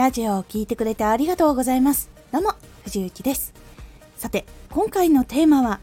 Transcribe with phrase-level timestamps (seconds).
[0.00, 2.08] ラジオを聴いてくれてありがとうございます。
[2.32, 2.54] どうも
[2.84, 3.52] 藤幸です。
[4.16, 5.78] さて今回のテーマは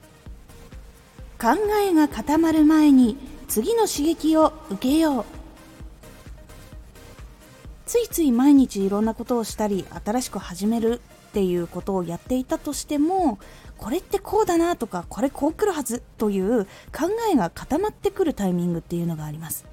[1.40, 1.50] 考
[1.88, 3.16] えが固まる前に
[3.48, 5.26] 次の刺激を受けよう。
[7.86, 13.38] ついつい毎日いろんなことをしたり新しく始めるっていうことをやっていたとしても
[13.78, 19.68] これってこうだなとかこれこう来るはずという考えが固まってくるタイミングっていうのがあります。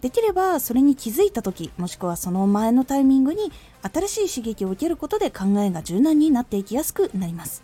[0.00, 3.50] できればそれに気づいた時もしくはその前のタイミングに
[3.82, 7.62] 新しい刺激を受けることで考えが柔軟になっていきやすくなります。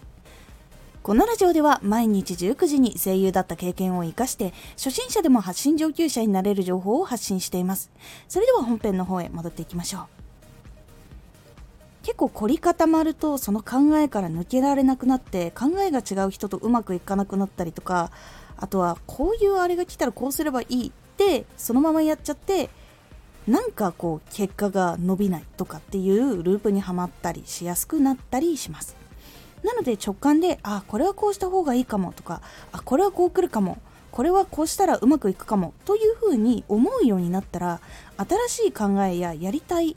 [1.02, 7.90] このラジオでは毎日19時に声優だった経験を生かして初心者でも発信上級者になれる情報を発信しています。
[8.26, 10.24] それでは本編の方へ戻っていきましょう。
[12.02, 18.10] 結構凝り固まるとその考えから抜けられなくなって考えが違う人とうまくいかなくなったりとか
[18.56, 20.92] あとはこういうあれが来たらこうすればいい
[21.24, 22.70] てそのままやっちゃって
[23.46, 28.96] なんかこう結果が伸びないとかっていうループにはまったりしやすくなったりします。
[29.62, 33.78] なので直感であこれはこうした方がいいかもとかあこれはこう来るかも
[34.10, 37.80] これはこうしたらうまくいくかもというふうに思うようになったら
[38.48, 39.96] 新しい考えややりたい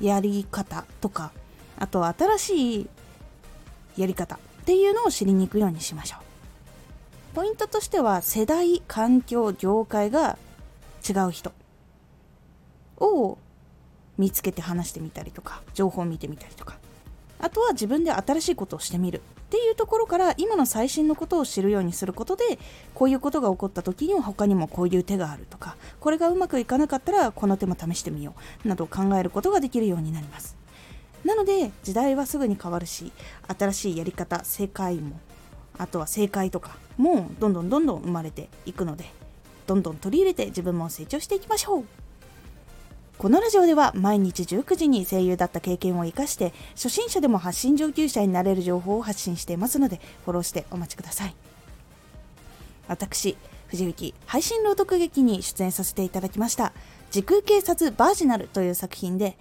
[0.00, 1.30] やり方とか
[1.78, 2.88] あと新しい
[3.96, 6.29] やり方っていうのを知りに行くようにしましょう。
[7.34, 10.36] ポイントとしては世代環境業界が
[11.08, 11.52] 違う人
[12.98, 13.38] を
[14.18, 16.76] 見つけて話してみたりとか情報を見てみたりとか。
[17.42, 22.58] あとは自分で新しいことをしてみるっていうところから今の最新のことを知るようにすることで
[22.94, 30.56] こういうことが起こった時には他にもこういう手があるとかこれがうまくいかなかったらこの手も試してみようなど考えることができるようになります。
[31.24, 33.12] なので時代はすぐに変わるし
[33.58, 35.18] 新しいやり方世界も
[35.78, 39.04] あとは正解とかもどんどんどんどん生まれていくので
[39.66, 41.84] どんどん取り入れて自分も成長していきましょう。
[43.18, 51.34] このラジオでは毎日19時に声優だった経験を生かして初心者でも発信上級者になれる情報を発信していますのでフォローしてお待ちください。
[52.88, 53.36] 私
[53.68, 56.72] 藤幸配信朗読劇に出演させていただきました
[57.10, 59.36] 時空警察バージナルという作品で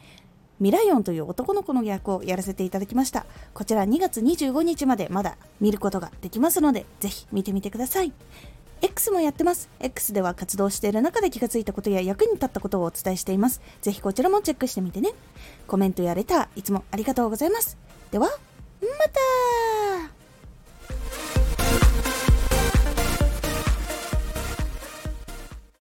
[0.59, 3.25] ミライオンという男の子の役をやらせていただきました。
[3.53, 8.11] こちら2月25日までまだ見ることができますので、ぜひ見てみてください。
[8.81, 9.69] X もやってます。
[9.79, 13.61] X では活動している中で気がついたことや役に立ったことをお伝えしています。
[13.81, 15.11] ぜひこちらもチェックしてみてね。
[15.67, 17.77] コメントやレター、いつもありがとうございます。
[18.11, 18.27] では、
[18.81, 18.87] ま
[20.07, 20.18] た